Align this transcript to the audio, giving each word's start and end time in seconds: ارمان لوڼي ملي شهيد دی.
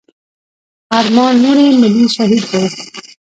ارمان 0.97 1.33
لوڼي 1.41 1.67
ملي 1.81 2.05
شهيد 2.15 2.43
دی. 2.51 2.63